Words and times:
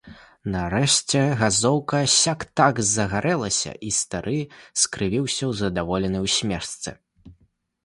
Нарэшце 0.53 1.19
газоўка 1.41 1.99
сяк-так 2.21 2.81
загарэлася, 2.93 3.71
і 3.89 3.93
стары 3.99 4.35
скрывіўся 4.85 5.39
ў 5.39 5.61
здаволенай 5.63 6.21
усмешцы. 6.33 6.99